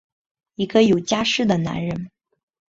[0.55, 2.09] 一个有家室的男人！